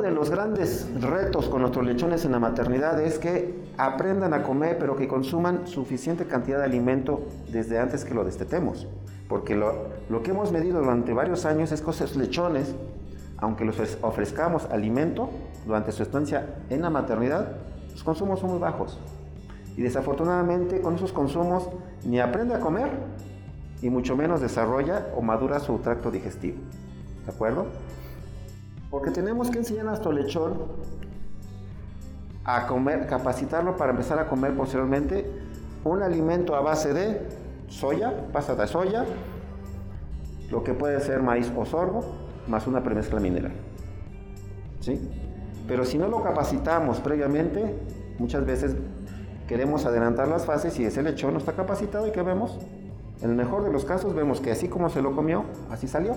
[0.00, 4.42] Uno de los grandes retos con nuestros lechones en la maternidad es que aprendan a
[4.42, 8.86] comer, pero que consuman suficiente cantidad de alimento desde antes que lo destetemos.
[9.28, 12.74] Porque lo, lo que hemos medido durante varios años es que esos lechones,
[13.36, 15.28] aunque les ofrezcamos alimento
[15.66, 17.58] durante su estancia en la maternidad,
[17.92, 18.98] los consumos son muy bajos.
[19.76, 21.68] Y desafortunadamente con esos consumos
[22.06, 22.88] ni aprende a comer
[23.82, 26.56] y mucho menos desarrolla o madura su tracto digestivo.
[27.26, 27.66] ¿De acuerdo?
[28.90, 30.54] Porque tenemos que enseñar a nuestro lechón
[32.44, 35.30] a comer, capacitarlo para empezar a comer posteriormente
[35.84, 37.20] un alimento a base de
[37.68, 39.04] soya, pasta de soya,
[40.50, 42.04] lo que puede ser maíz o sorgo,
[42.48, 43.52] más una premezcla mineral.
[44.80, 45.00] ¿Sí?
[45.68, 47.76] Pero si no lo capacitamos previamente,
[48.18, 48.74] muchas veces
[49.46, 52.58] queremos adelantar las fases y ese lechón no está capacitado y ¿qué vemos?
[53.22, 56.16] En el mejor de los casos vemos que así como se lo comió, así salió.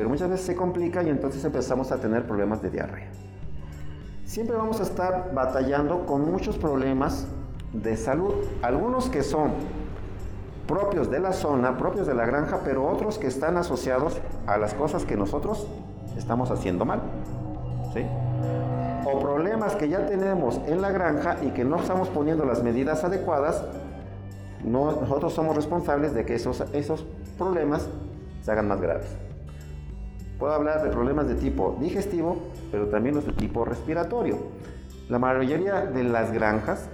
[0.00, 3.10] Pero muchas veces se complica y entonces empezamos a tener problemas de diarrea.
[4.24, 7.26] Siempre vamos a estar batallando con muchos problemas
[7.74, 8.32] de salud.
[8.62, 9.50] Algunos que son
[10.66, 14.72] propios de la zona, propios de la granja, pero otros que están asociados a las
[14.72, 15.66] cosas que nosotros
[16.16, 17.02] estamos haciendo mal.
[17.92, 18.06] ¿sí?
[19.04, 23.04] O problemas que ya tenemos en la granja y que no estamos poniendo las medidas
[23.04, 23.62] adecuadas
[24.64, 27.04] nosotros somos responsables de que esos, esos
[27.36, 27.86] problemas
[28.42, 29.29] se hagan más graves.
[30.40, 32.38] Puedo hablar de problemas de tipo digestivo,
[32.72, 34.38] pero también los de tipo respiratorio.
[35.10, 36.88] La mayoría de las granjas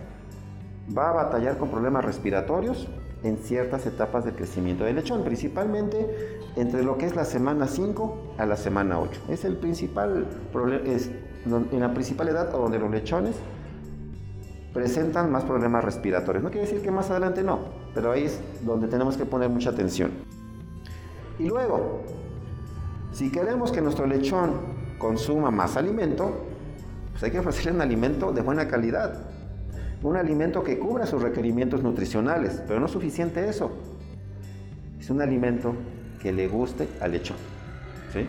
[0.97, 2.89] va a batallar con problemas respiratorios
[3.22, 8.34] en ciertas etapas de crecimiento del lechón, principalmente entre lo que es la semana 5
[8.36, 9.20] a la semana 8.
[9.28, 10.27] Es el principal
[10.84, 11.11] es
[11.47, 13.36] en la principal edad donde los lechones
[14.74, 16.42] presentan más problemas respiratorios.
[16.42, 17.61] No quiere decir que más adelante no,
[17.94, 20.11] pero ahí es donde tenemos que poner mucha atención.
[21.39, 22.02] Y luego,
[23.17, 24.61] si queremos que nuestro lechón
[24.98, 26.33] consuma más alimento,
[27.12, 29.14] pues hay que ofrecerle un alimento de buena calidad.
[30.02, 33.70] Un alimento que cubra sus requerimientos nutricionales, pero no es suficiente eso.
[35.01, 35.73] Es un alimento
[36.20, 37.39] que le guste al lechón.
[38.13, 38.27] ¿sí?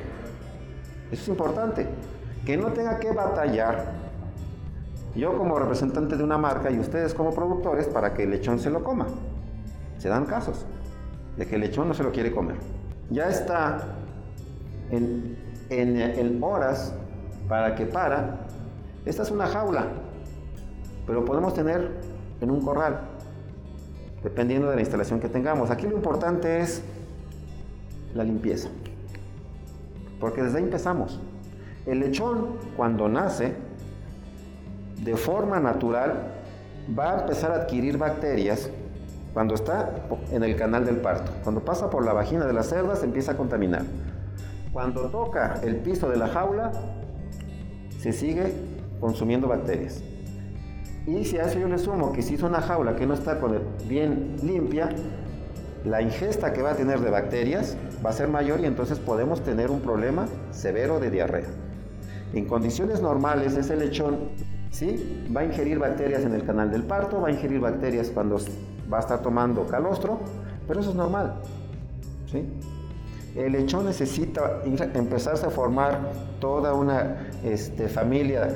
[1.11, 1.85] Eso es importante.
[2.45, 3.91] Que no tenga que batallar
[5.17, 8.69] yo como representante de una marca y ustedes como productores para que el lechón se
[8.69, 9.07] lo coma.
[9.97, 10.65] Se dan casos
[11.35, 12.55] de que el lechón no se lo quiere comer.
[13.09, 13.97] Ya está
[14.89, 16.93] en, horas
[17.47, 18.39] para que para.
[19.05, 19.87] Esta es una jaula,
[21.05, 21.91] pero podemos tener
[22.41, 22.99] en un corral,
[24.23, 25.71] dependiendo de la instalación que tengamos.
[25.71, 26.81] Aquí lo importante es
[28.13, 28.69] la limpieza,
[30.19, 31.19] porque desde ahí empezamos.
[31.85, 33.53] El lechón, cuando nace,
[35.03, 36.33] de forma natural
[36.97, 38.69] va a empezar a adquirir bacterias
[39.33, 39.91] cuando está
[40.31, 41.31] en el canal del parto.
[41.43, 43.83] Cuando pasa por la vagina de las cerdas empieza a contaminar.
[44.77, 46.71] Cuando toca el piso de la jaula
[47.99, 48.53] se sigue
[48.99, 50.03] consumiendo bacterias.
[51.07, 53.39] Y si a eso yo le sumo que si es una jaula que no está
[53.89, 54.89] bien limpia,
[55.83, 59.41] la ingesta que va a tener de bacterias va a ser mayor y entonces podemos
[59.41, 61.47] tener un problema severo de diarrea.
[62.35, 64.29] En condiciones normales ese lechón
[64.69, 65.27] ¿sí?
[65.35, 68.37] Va a ingerir bacterias en el canal del parto, va a ingerir bacterias cuando
[68.93, 70.19] va a estar tomando calostro,
[70.67, 71.33] pero eso es normal,
[72.31, 72.43] ¿sí?
[73.37, 78.49] El lechón necesita empezarse a formar toda una este, familia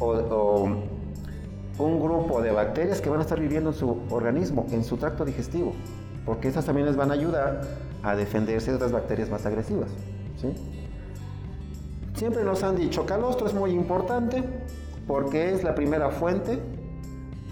[0.00, 0.68] o,
[1.78, 5.24] un grupo de bacterias que van a estar viviendo en su organismo, en su tracto
[5.24, 5.74] digestivo,
[6.24, 7.60] porque esas también les van a ayudar
[8.02, 9.90] a defenderse de otras bacterias más agresivas.
[10.40, 10.48] ¿sí?
[12.14, 14.42] Siempre nos han dicho, calostro es muy importante,
[15.06, 16.58] porque es la primera fuente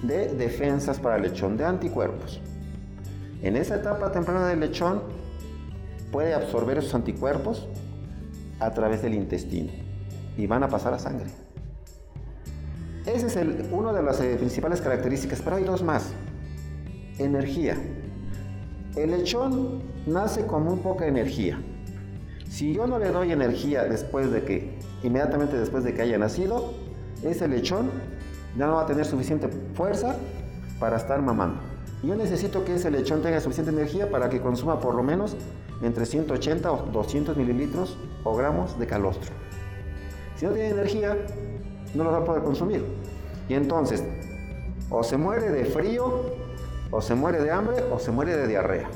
[0.03, 2.41] de defensas para el lechón, de anticuerpos.
[3.43, 5.03] En esa etapa temprana del lechón
[6.15, 7.67] puede absorber esos anticuerpos
[8.61, 9.73] a través del intestino
[10.37, 11.27] y van a pasar a sangre.
[13.05, 13.37] Esa es
[13.73, 16.13] una de las eh, principales características, pero hay dos más.
[17.19, 17.77] Energía.
[18.95, 21.61] El lechón nace con muy poca energía.
[22.49, 26.75] Si yo no le doy energía después de que, inmediatamente después de que haya nacido,
[27.25, 27.91] ese lechón
[28.57, 30.15] ya no va a tener suficiente fuerza
[30.79, 31.61] para estar mamando.
[32.05, 35.37] Yo necesito que ese lechón tenga suficiente energía para que consuma por lo menos
[35.83, 39.33] entre 180 o 200 mililitros o gramos de calostro.
[40.37, 41.17] Si no tiene energía,
[41.95, 42.85] no lo va a poder consumir.
[43.49, 44.03] Y entonces,
[44.91, 46.23] o se muere de frío,
[46.91, 48.89] o se muere de hambre, o se muere de diarrea.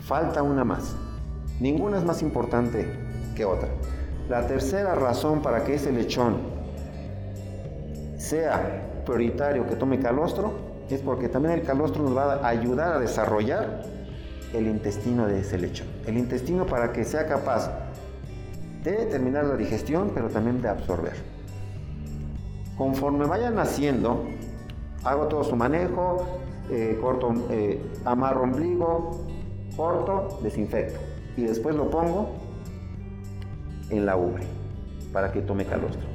[0.00, 0.94] Falta una más.
[1.60, 2.86] Ninguna es más importante
[3.34, 3.68] que otra.
[4.28, 6.36] La tercera razón para que ese lechón
[8.18, 10.52] sea prioritario que tome calostro
[10.90, 13.82] es porque también el calostro nos va a ayudar a desarrollar
[14.54, 15.88] el intestino de ese lechón.
[16.06, 17.70] El intestino para que sea capaz
[18.82, 21.14] de terminar la digestión, pero también de absorber.
[22.76, 24.24] Conforme vayan haciendo,
[25.02, 26.40] hago todo su manejo,
[26.70, 29.10] eh, corto, eh, amarro ombligo,
[29.76, 30.98] corto, desinfecto
[31.36, 32.30] y después lo pongo
[33.90, 34.44] en la ubre
[35.12, 36.06] para que tome calostro.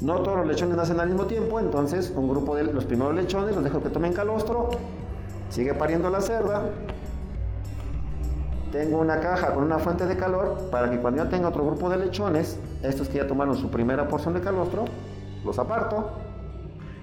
[0.00, 3.54] No todos los lechones nacen al mismo tiempo, entonces un grupo de los primeros lechones
[3.54, 4.70] los dejo que tomen calostro,
[5.50, 6.70] sigue pariendo la cerda,
[8.72, 11.90] tengo una caja con una fuente de calor para que cuando yo tenga otro grupo
[11.90, 14.84] de lechones, estos que ya tomaron su primera porción de calostro,
[15.44, 16.10] los aparto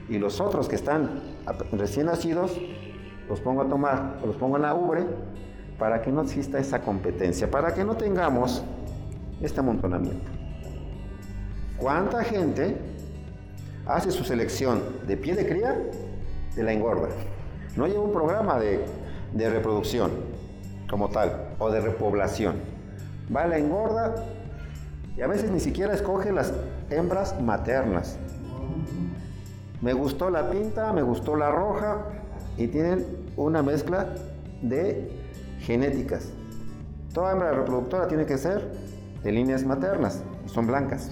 [0.07, 1.21] y los otros que están
[1.73, 2.57] recién nacidos
[3.27, 5.05] los pongo a tomar, los pongo en la ubre
[5.77, 8.63] para que no exista esa competencia, para que no tengamos
[9.41, 10.31] este amontonamiento.
[11.77, 12.77] ¿Cuánta gente
[13.85, 15.77] hace su selección de pie de cría
[16.55, 17.09] de la engorda?
[17.75, 18.83] No lleva un programa de,
[19.33, 20.11] de reproducción
[20.89, 22.55] como tal o de repoblación.
[23.35, 24.15] Va la engorda
[25.15, 26.53] y a veces ni siquiera escoge las
[26.89, 28.17] hembras maternas.
[29.81, 32.05] Me gustó la pinta, me gustó la roja
[32.57, 33.05] y tienen
[33.35, 34.07] una mezcla
[34.61, 35.11] de
[35.59, 36.29] genéticas.
[37.13, 38.71] Toda hembra reproductora tiene que ser
[39.23, 41.11] de líneas maternas son blancas.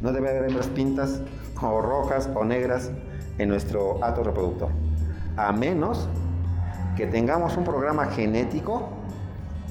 [0.00, 1.22] No debe haber hembras pintas
[1.60, 2.90] o rojas o negras
[3.38, 4.68] en nuestro acto reproductor.
[5.36, 6.08] A menos
[6.96, 8.88] que tengamos un programa genético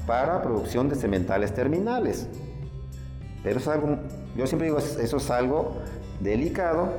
[0.06, 2.28] para producción de sementales terminales.
[3.42, 3.98] Pero es algo,
[4.36, 5.76] yo siempre digo, eso es algo
[6.20, 6.92] delicado,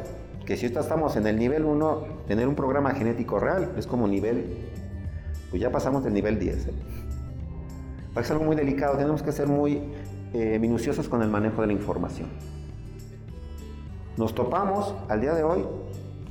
[0.45, 4.69] que si estamos en el nivel 1, tener un programa genético real es como nivel,
[5.49, 6.67] pues ya pasamos del nivel 10.
[6.67, 6.71] ¿eh?
[8.19, 9.81] Es algo muy delicado, tenemos que ser muy
[10.33, 12.29] eh, minuciosos con el manejo de la información.
[14.17, 15.65] Nos topamos al día de hoy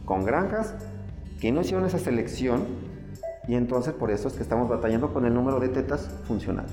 [0.05, 0.75] con granjas
[1.41, 2.65] que no hicieron esa selección
[3.47, 6.73] y entonces por eso es que estamos batallando con el número de tetas funcionales.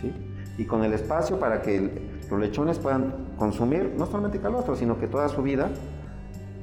[0.00, 0.12] ¿sí?
[0.58, 5.06] Y con el espacio para que los lechones puedan consumir no solamente calostro, sino que
[5.06, 5.70] toda su vida,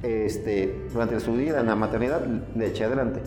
[0.02, 2.24] este, durante su vida en la maternidad,
[2.54, 3.20] leche adelante.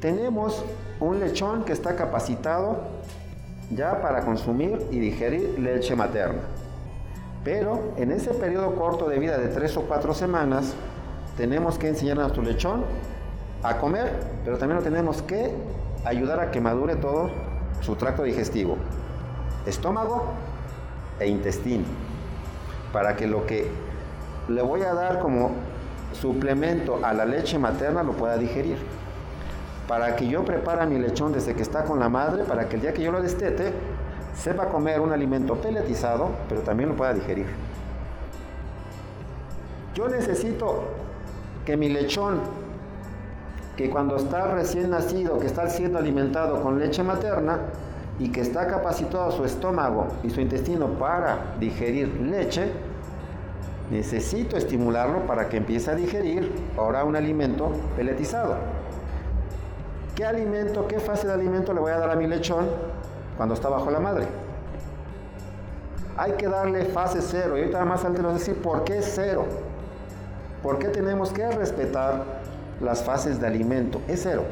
[0.00, 0.64] Tenemos
[0.98, 2.78] un lechón que está capacitado
[3.70, 6.40] ya para consumir y digerir leche materna.
[7.44, 10.74] Pero en ese periodo corto de vida de 3 o 4 semanas,
[11.36, 12.84] tenemos que enseñar a nuestro lechón
[13.62, 14.12] a comer,
[14.44, 15.54] pero también lo tenemos que
[16.04, 17.30] ayudar a que madure todo
[17.80, 18.76] su tracto digestivo,
[19.66, 20.24] estómago
[21.18, 21.84] e intestino,
[22.92, 23.70] para que lo que
[24.48, 25.52] le voy a dar como
[26.12, 28.78] suplemento a la leche materna lo pueda digerir.
[29.86, 32.82] Para que yo prepare mi lechón desde que está con la madre, para que el
[32.82, 33.72] día que yo lo destete,
[34.34, 37.46] sepa comer un alimento peletizado, pero también lo pueda digerir.
[39.94, 40.84] Yo necesito
[41.66, 42.40] que mi lechón
[43.80, 47.60] que cuando está recién nacido, que está siendo alimentado con leche materna
[48.18, 52.70] y que está capacitado su estómago y su intestino para digerir leche,
[53.90, 58.56] necesito estimularlo para que empiece a digerir ahora un alimento peletizado.
[60.14, 62.66] ¿Qué alimento, qué fase de alimento le voy a dar a mi lechón
[63.38, 64.26] cuando está bajo la madre?
[66.18, 67.56] Hay que darle fase cero.
[67.56, 69.46] Y ahorita más adelante a decir por qué cero.
[70.62, 72.39] ¿Por qué tenemos que respetar
[72.80, 74.00] las fases de alimento.
[74.08, 74.44] Es cero.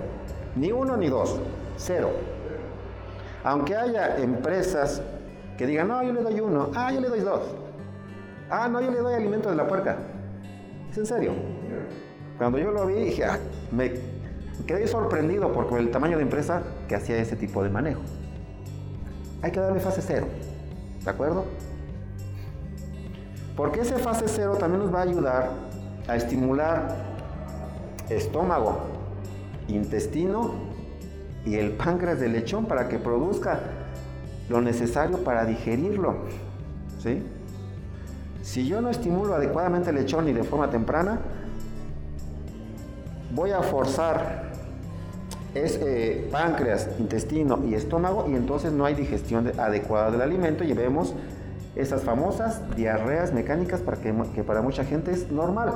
[0.56, 1.40] Ni uno ni dos.
[1.76, 2.10] Cero.
[3.44, 5.02] Aunque haya empresas
[5.56, 6.70] que digan, no, yo le doy uno.
[6.74, 7.42] Ah, yo le doy dos.
[8.50, 9.96] Ah, no, yo le doy alimento de la puerca.
[10.90, 11.32] Es en serio.
[12.38, 13.38] Cuando yo lo vi, dije, ah,
[13.72, 13.92] me
[14.66, 18.00] quedé sorprendido por el tamaño de empresa que hacía ese tipo de manejo.
[19.42, 20.26] Hay que darle fase cero.
[21.04, 21.44] ¿De acuerdo?
[23.56, 25.50] Porque ese fase cero también nos va a ayudar
[26.06, 26.94] a estimular
[28.10, 28.78] estómago,
[29.68, 30.52] intestino
[31.44, 33.60] y el páncreas del lechón para que produzca
[34.48, 36.16] lo necesario para digerirlo.
[36.98, 37.22] ¿sí?
[38.42, 41.20] Si yo no estimulo adecuadamente el lechón y de forma temprana,
[43.34, 44.48] voy a forzar
[45.54, 51.14] ese páncreas, intestino y estómago y entonces no hay digestión adecuada del alimento y vemos
[51.74, 55.72] esas famosas diarreas mecánicas para que para mucha gente es normal.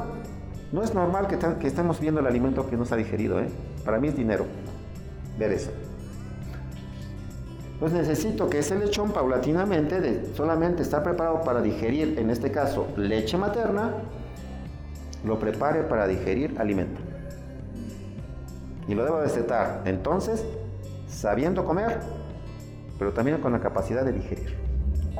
[0.73, 3.39] No es normal que, estemos viendo el alimento que nos ha digerido.
[3.41, 3.49] ¿eh?
[3.85, 4.47] Para mí es dinero
[5.39, 5.71] ver eso.
[7.79, 13.37] Pues necesito que ese lechón paulatinamente, solamente estar preparado para digerir, en este caso, leche
[13.37, 13.91] materna,
[15.25, 17.01] lo prepare para digerir alimento.
[18.89, 19.83] Y lo debo destetar.
[19.85, 20.45] Entonces,
[21.09, 22.01] sabiendo comer,
[22.99, 24.57] pero también con la capacidad de digerir.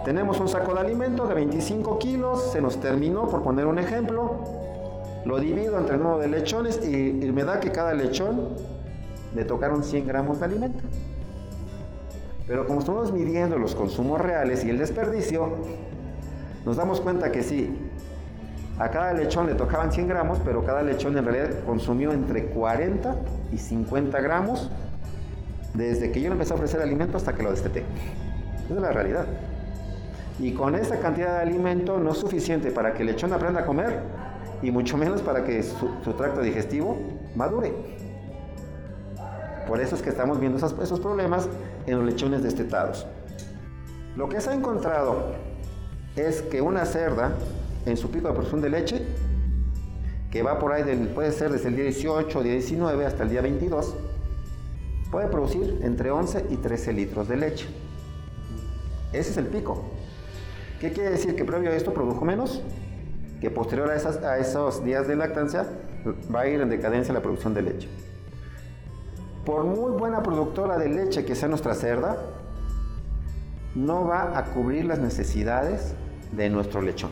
[0.05, 4.62] Tenemos un saco de alimento de 25 kilos, se nos terminó, por poner un ejemplo.
[5.25, 8.57] Lo divido entre el número de lechones y, me da que cada lechón
[9.35, 10.83] le tocaron 100 gramos de alimento.
[12.47, 15.49] Pero como estamos midiendo los consumos reales y el desperdicio,
[16.65, 17.73] nos damos cuenta que sí,
[18.79, 23.17] a cada lechón le tocaban 100 gramos, pero cada lechón en realidad consumió entre 40
[23.53, 24.71] y 50 gramos
[25.75, 27.85] desde que yo le empecé a ofrecer alimento hasta que lo desteté.
[28.65, 29.27] Esa es la realidad.
[30.39, 33.67] Y con esa cantidad de alimento no es suficiente para que el lechón aprenda a
[33.67, 34.01] comer
[34.63, 36.97] y mucho menos para que su, tracto digestivo
[37.35, 37.73] madure.
[39.67, 41.49] Por eso es que estamos viendo esos, problemas
[41.87, 43.07] en los lechones destetados.
[44.17, 45.35] Lo que se ha encontrado
[46.17, 47.33] es que una cerda
[47.87, 49.03] en su pico de producción de leche,
[50.31, 53.31] que va por ahí, del, puede ser desde el día 18, día 19 hasta el
[53.31, 53.95] día 22,
[55.11, 57.67] puede producir entre 11 y 13 litros de leche.
[59.13, 59.83] Ese es el pico.
[60.81, 61.37] ¿Qué quiere decir?
[61.37, 62.63] Que previo a esto produjo menos,
[63.43, 65.67] que posterior a, a esos días de lactancia
[66.33, 67.89] va a ir en decadencia la producción de leche.
[69.45, 72.19] Por muy buena productora de leche que sea nuestra cerda,
[73.75, 75.97] no va a cubrir las necesidades
[76.31, 77.11] de nuestro lechón.